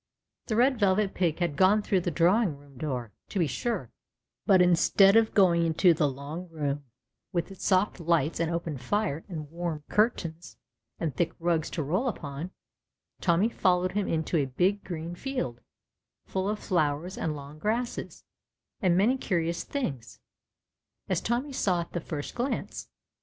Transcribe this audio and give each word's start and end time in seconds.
The 0.47 0.55
Red 0.55 0.79
Velvet 0.79 1.13
Pig 1.13 1.37
had 1.37 1.55
gone 1.55 1.83
through 1.83 1.99
the 2.01 2.09
drawing 2.09 2.57
room 2.57 2.75
door, 2.75 3.11
to 3.29 3.37
be 3.37 3.45
sure, 3.45 3.91
but 4.47 4.59
instead 4.59 5.15
of 5.15 5.35
going 5.35 5.63
into 5.63 5.93
the 5.93 6.09
long 6.09 6.49
room 6.49 6.85
with 7.31 7.51
its 7.51 7.63
soft 7.67 7.99
lights 7.99 8.39
and 8.39 8.49
open 8.49 8.79
fire 8.79 9.23
and 9.29 9.51
warm 9.51 9.83
curtains 9.89 10.57
and 10.99 11.15
thick 11.15 11.33
rugs 11.39 11.69
to 11.69 11.83
roll 11.83 12.07
upon, 12.07 12.49
Tommy 13.19 13.47
followed 13.49 13.91
him 13.91 14.07
into 14.07 14.37
a 14.37 14.45
big 14.45 14.83
green 14.83 15.13
field, 15.13 15.61
full 16.25 16.49
of 16.49 16.57
flowers 16.57 17.15
and 17.15 17.35
long 17.35 17.59
grasses 17.59 18.23
and 18.81 18.97
many 18.97 19.19
curious 19.19 19.63
things, 19.63 20.19
as 21.09 21.21
Tommy 21.21 21.53
saw 21.53 21.81
at 21.81 21.93
the 21.93 22.01
first 22.01 22.33
glance. 22.33 22.89